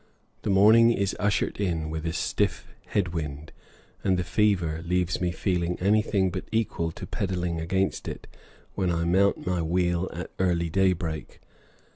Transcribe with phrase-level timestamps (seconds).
[0.41, 3.51] The morning is ushered in with a stiff head wind,
[4.03, 8.25] and the fever leaves me feeling anything but equal to pedalling against it
[8.73, 11.39] when I mount my wheel at early daybreak.